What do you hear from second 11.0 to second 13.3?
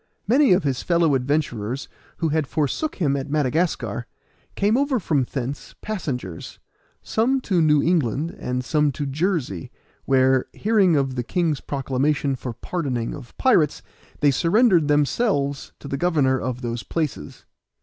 the king's proclamation for pardoning